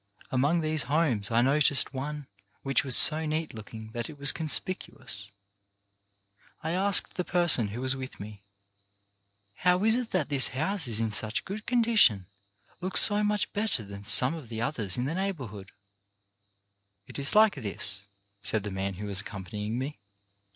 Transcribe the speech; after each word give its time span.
Among 0.31 0.61
these 0.61 0.81
homes 0.89 1.29
I 1.29 1.41
noticed 1.43 1.93
one 1.93 2.25
which 2.63 2.83
was 2.83 2.97
so 2.97 3.27
neat 3.27 3.53
look 3.53 3.71
ing 3.71 3.91
that 3.91 4.09
it 4.09 4.17
was 4.17 4.31
conspicuous. 4.31 5.31
I 6.63 6.71
asked 6.71 7.13
the 7.13 7.23
person 7.23 7.67
who 7.67 7.81
was 7.81 7.95
with 7.95 8.19
me, 8.19 8.41
"How 9.57 9.83
is 9.83 9.97
it 9.97 10.09
that 10.09 10.29
this 10.29 10.47
house 10.57 10.87
is 10.87 10.99
in 10.99 11.11
such 11.11 11.45
good 11.45 11.67
condition, 11.67 12.25
looks 12.79 12.99
so 12.99 13.23
much 13.23 13.53
better 13.53 13.85
than 13.85 14.03
some 14.03 14.33
of 14.33 14.49
the 14.49 14.59
others 14.59 14.97
in 14.97 15.05
the 15.05 15.13
neighbourhood?" 15.13 15.71
"It 17.05 17.19
is 17.19 17.35
like 17.35 17.53
this," 17.53 18.07
said 18.41 18.63
the 18.63 18.71
man 18.71 18.95
who 18.95 19.05
was 19.05 19.19
accompanying 19.21 19.77
me. 19.77 19.99